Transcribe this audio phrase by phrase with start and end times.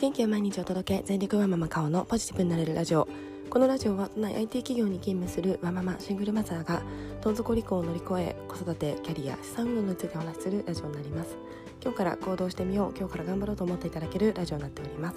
[0.00, 3.08] 元気は毎日お届け全力ワンママ顔のポジティブになれるラジオ。
[3.50, 6.82] このラジオは都内 IT 企業に勤務するワンママシングルマザーが
[7.20, 11.36] どん底離婚を乗り越え子育てキャリア資産運動についてお話しするラジオになります。
[11.82, 15.16] 今日から行動してみよう今日から頑張ろうと思っていただけるラジオになっております。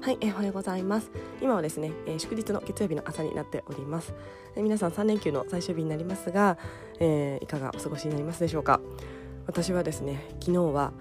[0.00, 1.10] はい、えーおはようございます。
[1.42, 4.14] 今はですね、えー祝日の月曜日の朝になっております、
[4.54, 6.56] えー皆さん3連休の最終日になりますが、
[7.00, 8.80] えーいかがお過ごしになりますでしょうか。
[9.46, 10.94] 私はですね昨日は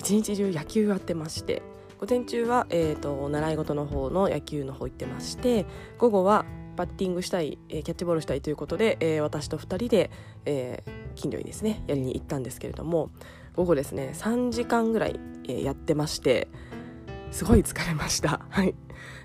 [0.00, 1.62] 一日中野球やってまして
[1.98, 5.66] 午前中は、えー、と習い事の方の野球の方行ってまして
[5.98, 6.44] 午後は
[6.76, 10.10] バッティングしたい、えーキャッチボールしたいということで、えー私と2人で、
[10.44, 13.10] えー近所にですねやりに行ったんですけれども
[13.54, 16.48] 午後ですね3時間ぐらい、えやってまして
[17.32, 18.40] すごい疲れました。
[18.50, 18.74] はい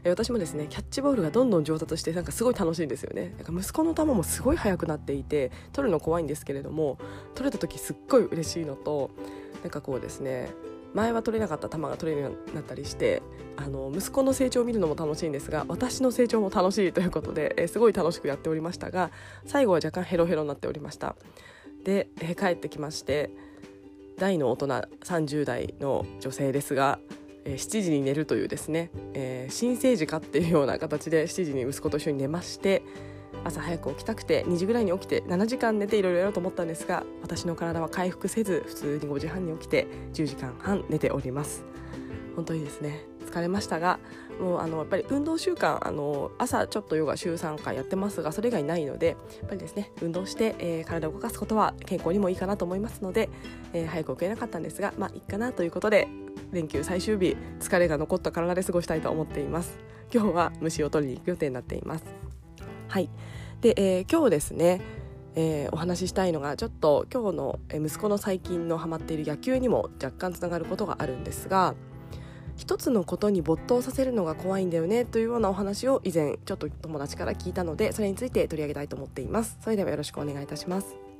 [0.03, 6.97] 私もですねキャッチボールがどんどん上達してなんかすごい楽しいんですよねなんか息子の球もすごい速くなっていて取るの怖いんですけれども
[7.35, 9.11] 取れた時すっごい嬉しいのと
[9.61, 10.49] なんかこうですね
[10.93, 13.21] 前は取れなかった球が取れるようになったりして
[13.57, 19.11] あの息子の成長を見るのも楽しいんですが私の成長も楽しいということで、えーすごい楽しくやっておりましたが
[19.45, 21.15] 最後は若干ヘロヘロになっておりました。
[21.83, 23.31] で、えー帰ってきまして
[24.17, 24.67] 大の大人
[25.03, 26.99] 30代の女性ですが、
[27.45, 32.83] えー7時に寝るというですね、えー新生児かっていうような形で7時に息子と一緒に寝まして
[33.43, 41.63] 朝早く起きたくて2時ぐらいに起きて7時間寝ていろいろやろうと思ったんですが私の体は回復せず普通に5時半に起きて10時間半寝ております。
[42.35, 43.99] 本当にですね疲れましたが
[44.39, 49.13] もうあのやっぱり運動習慣あの朝ちょっとヨガ週3回やってますがそれ以外ないのでや
[49.45, 53.29] っぱりですね運動して、えー体を動かすことは健康にもいいかなと思いますので、
[53.73, 56.07] えー早く起きれなかったんですがまあいいかなということで
[56.51, 59.77] 連休最終日疲れが残った体で過ごしたいと思っています。
[60.13, 62.30] 今日は虫を取りに行く予定になっています。
[63.61, 64.81] で、えー今日ですね
[65.35, 71.75] えーお話ししたいのがちょっと今日の息子の最近のハマっている野球にも若干つながることがあるんですが
[72.57, 79.57] 一つのことに没頭させるのが怖いんだよねというようなお話を以前ちょっと友達から聞いたのでそれについて取り上げたいと思っています。
[79.61, 81.10] それではよろしくお願いいたします。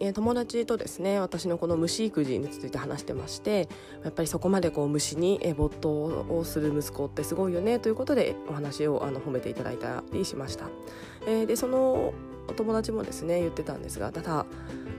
[0.00, 3.68] えー友達とですね私のこの虫育児について話してまして
[4.02, 10.66] やっぱりそこまでこう虫に没頭をする息子ってすごいよねということでお話をあの褒めていただいたりしました、
[11.26, 12.12] えーでその
[12.48, 14.46] お友達もですね言ってたんですがただやっ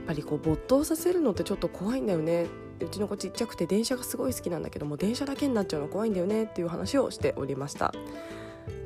[0.06, 2.46] ぱりこう没頭させるのってちょっと怖いんだよね。
[2.80, 7.92] うちの子ちっちゃくて電車がすごい好きなんだけども電車だけになっちゃうの怖いんだよねっていう話をしておりました。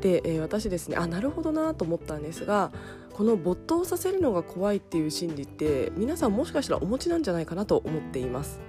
[0.01, 2.73] で、えー私ですねあなるほどなと思ったんですが
[3.17, 8.61] この没頭させるのが怖いっていう心理って皆さんもしかしたらお持ちなんじゃないかなと思っています。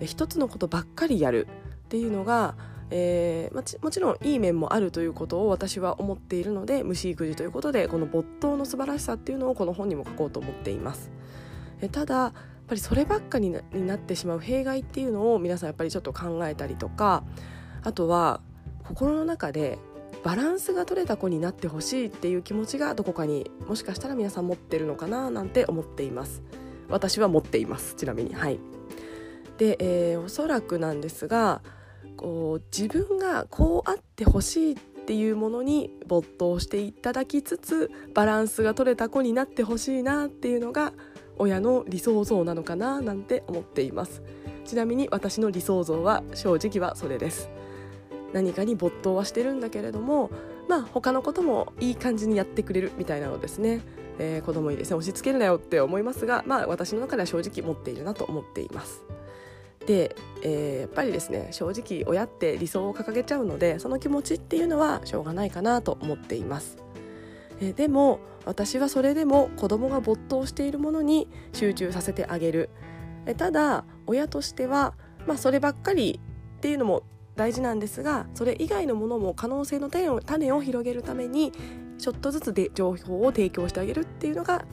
[0.00, 1.48] 一つのことばっかりやる
[1.86, 2.54] っていうのが、
[2.90, 11.10] えーまちもちろんいい面もあるということを私は思っているので虫育児ということでこの没頭の素晴らしさっていうのをこの本にも書こうと思っています。
[11.80, 12.32] えただやっ
[12.68, 17.24] ぱりそればっかりになってしまう弊害っていうのを皆さんやっぱりちょっと考えたりとか
[17.82, 18.40] あとは
[18.84, 19.80] 心の中で
[20.26, 26.42] バランスが取れた子になってほしいっていう気持ちがどこかにもしかしたら皆さん持ってるのかななんて思っています。
[26.88, 27.94] 私は持っています。
[27.94, 28.34] ちなみに。
[28.34, 28.58] はい。
[29.56, 31.62] で、えーおそらくなんですが
[32.16, 40.92] こう自分がこうあってほしいっていうものに没頭していただきつつバランスが取れた子になってほしいなっていうのが
[41.38, 44.24] 親の理想像なのかななんて思っています。
[44.64, 47.48] ちなみに私の理想像は正直はそれです。
[48.36, 50.30] 何かに没頭はしてるんだけれども
[50.68, 53.80] まあ他のこともいい感じにやってくれるみたいなのですね、
[54.18, 54.96] えー子供にですね。
[54.96, 59.02] 押し付けるなよって思いますがまあ私の中では正直持っているなと思っています。
[59.86, 66.76] で、えーやっぱりですね正直親って理想を掲げちゃうのでその気持ちっていうのはしょうがないかなと思っています。
[67.62, 72.68] えでも私はそれでも子供が没頭しているものに集中させてあげる。
[73.24, 74.92] えただ親としては、
[75.26, 76.20] まあ、そればっかり
[76.58, 77.02] っていうのも
[77.36, 81.52] 大事なんですがそれ以外のものも可能性の種を種を広げるために
[81.98, 84.64] ちょっとずつで情報を提供してあげるっていうのが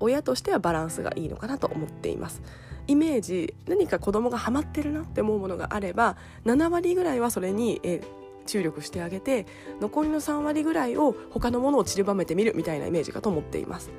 [0.00, 2.42] 親としてはバランスがいいのかなと思っています。
[2.86, 6.16] イメージ何か子供がハマってるなって思うものがあれば
[6.46, 8.18] 7割ぐらいはそれに、えー
[8.48, 9.46] 注力してあげて
[9.80, 13.90] 残りの3割ぐらいを他のものを散りばめてみるみたいなイメージかと思っています。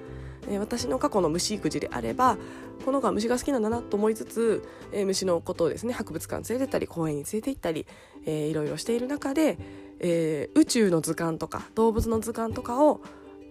[0.48, 2.38] えー私の過去の虫育児であれば
[2.86, 7.86] この子は虫が好きなんだなと思いつつ、えー虫のことをですね博物館連れてったり公園に連れて行ったり、
[8.26, 9.58] えーいろいろしている中で、
[10.00, 13.02] えー宇宙の図鑑とか動物の図鑑とかを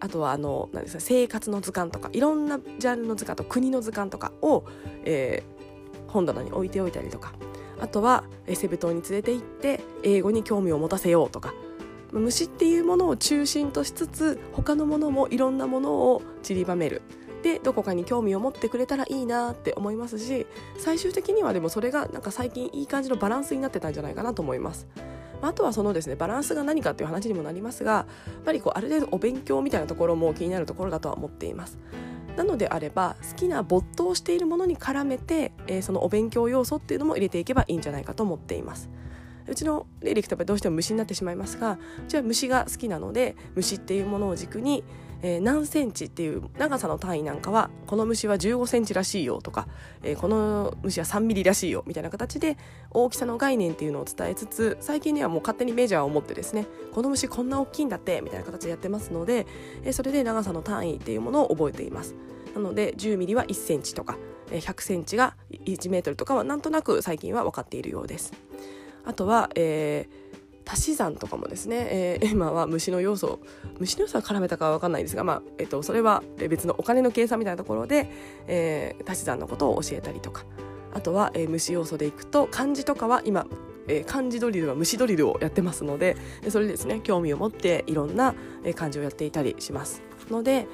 [0.01, 4.65] あとはあのなんですか生活の図鑑とかいろんなジャンルの図鑑と国の図鑑とかを、
[5.05, 5.59] えー
[6.09, 7.35] 本棚に置いておいたりとか
[7.81, 8.25] あとは
[8.55, 11.53] セイ部島に連れて行って英語に興味を持たせようとか
[12.13, 17.03] 虫っていうものを中心としつつ他のものもいろんなものを散りばめる
[17.43, 20.47] でどこかに興味を持ってくれたらいいなって思いますし
[20.79, 24.87] 最終的にはでもそれがなんか最近いい感じのバランスになってたんじゃないかなと思います。
[25.41, 28.07] あとはそのですねバランスが何かっていう話にもなりますがや
[28.41, 31.79] っぱりこうある程度お勉強みたいなところも気になるところだとは思っています。
[32.37, 38.89] なのであれば好きな没頭しているものに絡めて、えー、そのお勉強要素っていうのも入れていけばいいんじゃないかと思っています。
[39.49, 44.85] うちの霊力とどうしても虫になってしまいますがうちは虫が好きなので虫っていうものを軸に、
[45.23, 49.67] えー、何センチっていう長さの単位なんかはこの虫は15センチらしいよとか、
[50.03, 52.57] えー、この虫は3ミリらしいよみたいな形で
[52.91, 59.47] 大きさの概念っていうのを伝えつつ最近にはもう勝手にメジャーを持ってですねこの虫こんな大きいんだってみたいな形でやってますので、
[59.85, 62.15] えー、それで長さの単位っていうものを覚えています。
[62.55, 64.17] なので10ミリは1センチとか
[64.51, 68.33] 100センチが1メートルとかはなんとなく最近は分かっているようです。
[69.09, 73.41] あとは、えー、足し算とかもですね、えー、 今は虫の要素
[73.81, 78.11] 虫の要素は絡めたかは分かんないですが、まあえっと、それは別のお金の計算みたいなところで、
[78.47, 80.45] えー、足し算のことを教えたりとか。
[80.95, 83.47] あとは、えー、虫要素でいくと漢字とかは今
[83.91, 86.15] えー、漢字ドリルは虫ドリルをやってますので
[86.51, 88.35] それですね興味を持っていろんな、
[88.75, 90.67] 漢字をやっていたりしますので、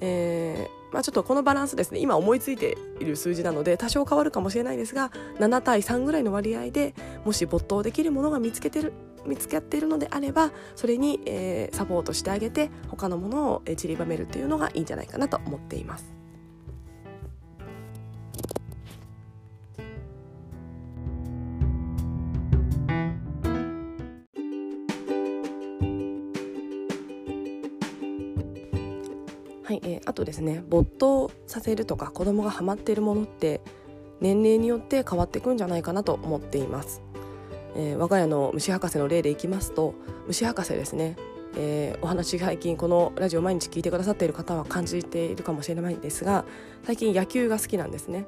[0.00, 6.94] えーまあ、ちょっとこのバランスですね今思いついている数字なので多少変わるかもしれないですが7対3ぐらいの割合で
[7.24, 8.92] もし没頭できるものが見つけてる
[9.26, 16.21] 見つけっているのであればそれに、えー、サポートしてあげて他のものを散りばめるっていうのがいいんじゃないかなと思っています。
[29.72, 33.62] はい、えー、あとですね没頭させるとか子供がハマっているものって
[34.20, 37.00] 年齢によって変わっていくんじゃないかなと思っています、
[37.74, 39.94] えー、我が家の虫博士の例でいきますと
[40.26, 41.16] 虫博士ですね
[41.54, 46.46] えー、お話最近このラジオ毎日聞いてくださっている方は感じているかもしれないんですが
[46.82, 48.24] 最近野球が好きなんですね、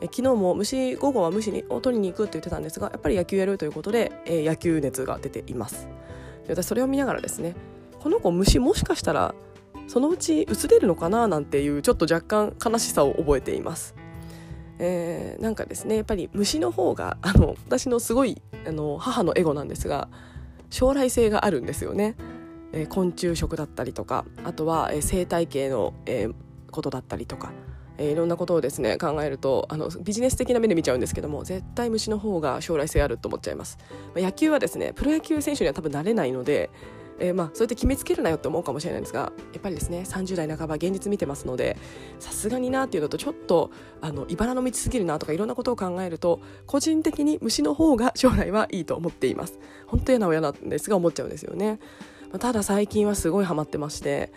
[0.00, 5.88] え昨日も虫午後は虫を取りに行くって言ってたんですがやっぱり野球やるということで、えー、野球熱が出ています。
[6.46, 7.56] で私それを見ながらですね
[7.98, 9.34] この子虫もしかしたら
[9.86, 13.94] そのうち移れるのかななんていうちょっと若干悲しさを覚えています。
[14.78, 20.08] えー、なんかですねやっぱり虫の方があの私のすごいあの母のエゴなんですが
[20.70, 22.16] 将来性があるんですよね。
[22.72, 26.34] えー、昆虫食だったりとかあとは、えー、生態系の、えー、
[26.72, 27.52] ことだったりとか、
[27.98, 33.78] えー、いろんなことをですね考えるとあのビジネス的な目で見ちゃうんですけども絶対虫の方が将来性あると思っちゃいます。
[34.12, 36.70] まあ、野球はですねプロ野球選手には多分なれないので
[37.18, 41.76] えー、まあそうやって決めつけるなよって思うかもしれないんですがやっぱりですね30代半ば現実見てますので
[42.18, 43.70] さすがになっていうのとちょっと
[44.00, 49.58] あの茨の道すぎるなとかいろんなことを考えると個人的に虫の方が将来はいいと思っています。
[49.86, 51.78] 本当嫌な親なんですが思っちゃうんですよね、
[52.30, 54.32] まあ、ただ最近はすごいハマってまして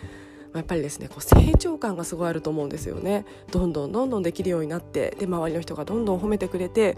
[0.53, 3.25] やっぱりですねこう成長感がすごいあると思うんですよね。
[3.51, 6.97] どんどんどんどんできるようになってで周りの人がどんどん褒めてくれて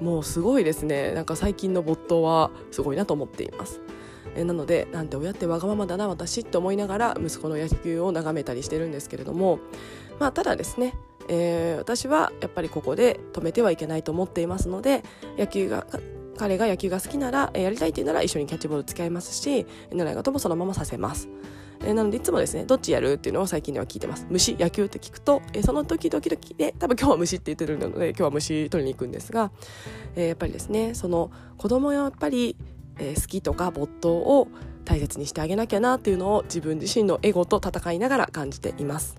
[0.00, 1.12] もうすごいですね。
[1.12, 3.80] なんか最近の没頭はすごいなと思っています。
[4.36, 9.58] えなのでなんて親ってわがままだな私って思いながら息子の野球を眺めたりしてるんですけれども、
[10.18, 10.94] まあ、ただですね、
[11.28, 15.02] えー、私はやっぱりここで止めてはいけないと思っていますので
[15.38, 15.86] 野球が
[16.36, 21.28] 彼が野球が好きならやりたいって言うなら一緒にキャッチボール付き合いますし習い事もそのままさせます。
[21.84, 26.20] えなのでいつもですねどっちやるっていうのを最近では聞いてます虫野球って聞くと、えその時々
[26.56, 29.50] で多分今日は虫って言ってるので今日は虫取りに行くんですが、
[30.14, 32.56] えー、やっぱりですねその子供はやっぱり
[33.00, 34.48] えー、好きとか没頭を
[34.84, 39.16] 大切にしてあげなきゃなっていうのを自分自身のエゴと戦いながら感じています。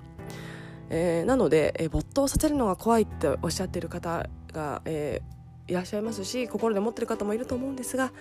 [0.90, 8.12] えー、なので、えー、没頭させるのが怖いっておっしゃってる方が、えー、いらっしゃいますし心で持ってる方もいると思うんですが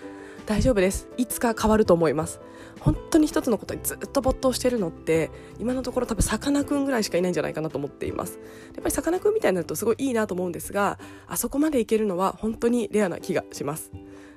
[0.46, 1.08] 大丈夫です。
[1.16, 2.40] いつか変わると思います。
[2.80, 8.38] 本当に一つのことにずっと没頭してるのって今のところ多分さかなクンぐらいしかいないんじゃないかなと思っています。
[8.74, 13.90] やっぱりさかなクンみたいになるとすごいいいなと思うんですがあそこまでいけるのは本当にレアな気がします。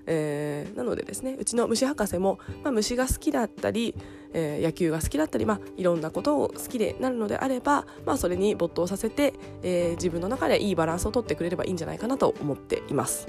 [0.05, 3.95] えー、なのでですねうちの虫博士も、まあ、虫が好きだったり、
[4.33, 13.27] えー、野球が好きだったり、まあ、いろんなことを好きでなるのであれば、まあ、それに没頭させて、えー、自分の中でいいバランスをとってくれればいいんじゃないかなと思っています。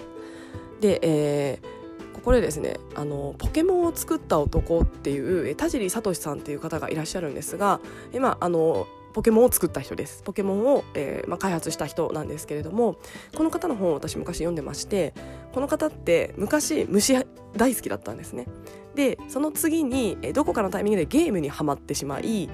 [0.81, 7.81] で、えー、ここでですねあのポケモンを作った男っていう田尻聡さんっていう方がいらっしゃるんですが
[8.13, 10.23] 今あのポケモンを作った人です。
[10.25, 12.97] ポケモンを、えーまあ、開発した人なんですけれども
[13.35, 15.15] この方の本を私昔読んでまして
[15.53, 17.25] この方って昔虫
[17.57, 18.47] 大好きだったんですね。
[18.95, 22.49] でその次に、えどこかのタイミングでゲームにはまってしまい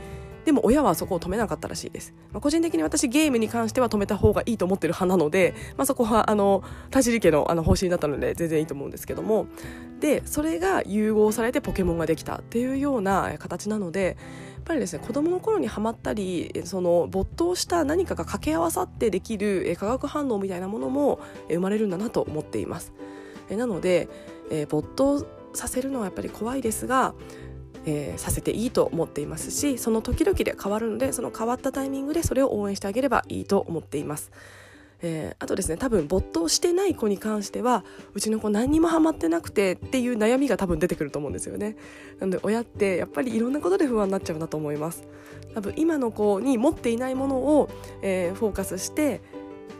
[0.44, 9.46] でも親はそこを止めなかったらしいです、まあ、個人的に私ゲームに関しては止めた方がいいと思ってる派なので、まあ、そこはあの田尻家のあの方針だったので全然いいと思うんですけども。
[10.00, 14.16] でそれが融合されてポケモンができたっていうような形なので
[14.54, 22.92] やっぱりですね子供の頃にはまったりその没頭した何かが掛け合わさってできる化学反応みたいなものも生まれるんだなと思っています。
[23.50, 24.08] なので
[24.68, 27.14] 没頭させるのはやっぱり怖いですが
[27.86, 34.30] えー、させていいと思っていますしその時々で変わるのでその変わったタイミングでそれを応援してあげればいいと思っています。
[35.02, 37.84] えー、あとですね多分没頭してない子に関しては
[38.14, 41.76] うちの子何にもハマってなくてっていう悩みが多分出てくると思うんですよね
[42.18, 45.06] なので親ってやっぱりいろんなことで不安になっちゃうなと思います
[45.54, 47.70] 多分今の子に持っていないものを、
[48.02, 49.22] えー、フォーカスして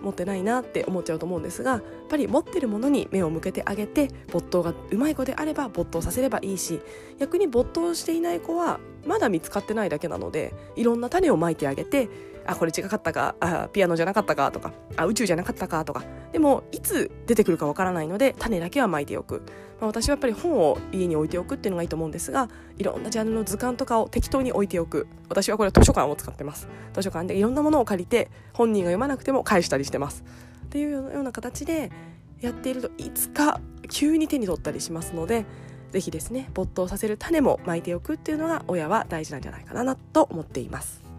[0.03, 6.81] 持ってないなって思っちゃうと思うんですがやっぱり持ってるものに目を向けてあげて没頭がうまい子であれば没頭させればいいし
[7.19, 12.09] 逆に没頭していない子はまだ見つかってないだけなのでいろんな種をまいてあげて
[12.51, 13.37] あこれ違かったか。
[13.39, 14.51] あピアノじゃなかったか。
[14.51, 14.73] とか。
[14.97, 15.85] あ宇宙じゃなかったか。
[15.85, 16.03] とか。
[16.33, 19.43] でもいつ出てくるかわからないので種だけはまいておく、
[19.81, 25.07] まあ、私はやっぱり本を家に置いておくっていうのがいいと思うんですがいろんなジャンルの図鑑とかを適当に置いておく。
[25.29, 26.69] 私はこれは図書館を使ってます。
[26.93, 30.25] 図書館でいろんなものを借りて本人が読まなくても返したりしてます。
[30.65, 31.93] っていうような形で
[32.41, 35.45] やっているといつか急に手に取ったりしますので
[35.91, 41.10] ぜひですね没頭させる種もまいておくっていうのが親は大事なんじゃないかなと思っています。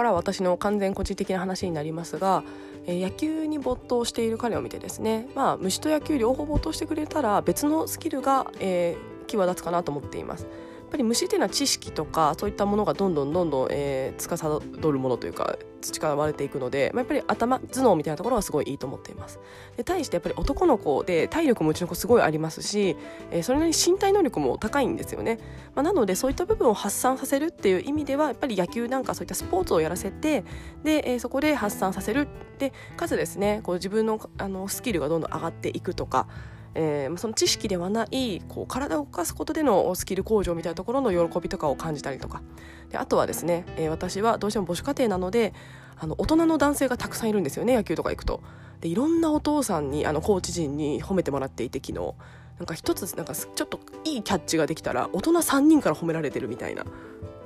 [0.00, 2.42] から私の完全個人的な話になりますが、
[2.86, 10.46] えー、野球に没頭している彼を見てですね、まあ、虫と野球両方没頭してくれたら別のスキルが、えー、際立つかなと思っています。
[10.90, 19.40] ぱり虫っていうのは知識とかそういったものがどんどんどんどん、えー、司るものというか培われていくので、まあ、やっぱり頭頭脳みたいなところはすごいいいと思っています。
[19.76, 22.96] で対してやっぱり男の子で体力もうちの子すごいありますし、
[23.30, 25.38] えー、それなりに身体能力も高いんですよね、
[25.74, 30.44] まあ、なのでそういった部分を発散させるっていう意味ではやっぱり野球なんかそういったスポーツをやらせて
[30.84, 32.28] で、えー、そこで発散させる
[32.58, 36.28] でかつですねこう自分のあのスキルがどんどん上がっていくとか
[36.74, 42.42] えー、その知識ではないこう体を動かすことでのスキル向上みたいなところの喜びとかを感じたりとか。
[42.90, 45.52] であとはですね、えー、私はどうしても母子家庭なので
[45.98, 48.42] あの大人の男性がたくさんいるんですよね野球とか行くと。
[48.80, 52.14] でいろんなお父さんにあのコーチ陣に褒めてもらっていて昨日。
[52.58, 56.84] なんか一つなんかちょっといいキャッチができたら大人3人から褒められてるみたいな。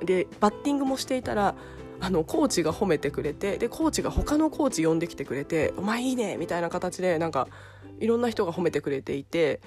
[0.03, 1.55] でバッティングもしていたら
[1.99, 7.47] あのコーチが褒めてくれてでコーチが他のコーチ呼んできてくれて「お前いいね」みたいな形でなんか
[7.99, 9.61] いろんな人が褒めてくれていて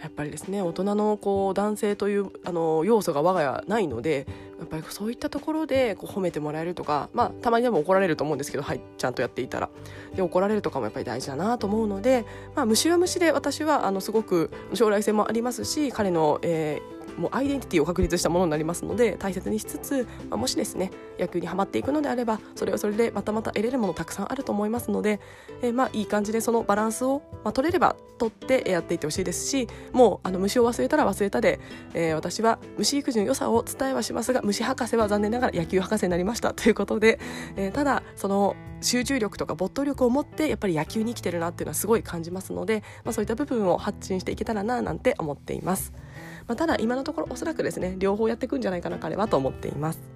[0.00, 4.26] やっぱりですね大人のこう男性というあの要素が我が家ないので
[4.62, 9.68] やっぱりそういったところでこう褒めてもらえるとか、まあ、たまにでも怒られると思うんですけど、はい、ちゃんとやっていたら。
[10.14, 25.20] で怒られるとかもやっぱり大事だなと思うので、まあ、虫は虫で私はあのすごく将来性もありますし彼の、えー、もうアイデンティティを確立したものになりますので大切にしつつ、まあ、もしですね野球にはまっていくのであればそれはそれでまたまた得れるものたくさんあると思いますので、
[25.62, 31.60] えー、まあいい感じでそのバランスを、まあ、取れれば取ってやっていってほしいですしもうあの虫を忘れたら忘れたで、
[31.94, 37.18] えー、私は虫育児の良さを伝えはしますが虫博士は残念ながら野球博士になりましたということで、
[37.56, 45.92] えー、ただその集中力とか没頭力を持ってやっぱり野球に生きてるなっていうのはすごい感じますので、まあ、そういった部分を発信していけたらななんて思っています。
[46.48, 50.11] まあ、ただ今のところおそらくですね両方やっていくんじゃないかな彼はと思っています。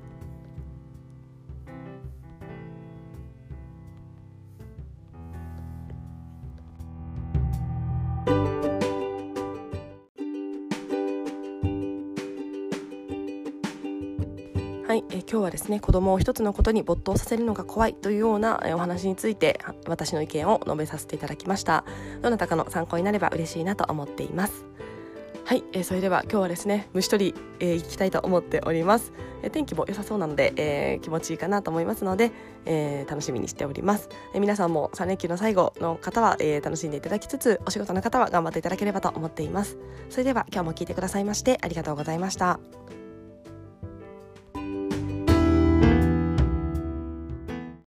[15.67, 21.85] ですね子供を一つのことに没頭させるのが怖いというようなお話について私の意見を述べさせていただきました。
[22.23, 24.65] どなたかの参考になれば嬉しいなと思っています。
[25.45, 29.13] はい、えー、それでは今日はですね虫取り、えー、行きたいと思っております、
[29.45, 32.33] えー、天気も良さそうなので、えー、気持ちいいかなと思いますので、
[32.65, 39.79] えー、楽しみにしております、えー、皆さんも3連休の最後の方は、えー、楽しんでいただきつつお仕事の方は頑張っていただければと思っています。
[40.11, 42.59] それでは今日も聞いてくださいましてありがとうございました。